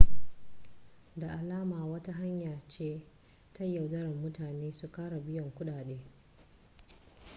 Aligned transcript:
da 1.15 1.33
alama 1.39 1.85
wata 1.85 2.11
hanya 2.13 2.59
ce 2.67 3.01
ta 3.53 3.65
yaudarar 3.65 4.13
mutane 4.13 4.71
su 4.71 4.91
kara 4.91 5.19
biyan 5.19 5.51
kudade 5.51 5.99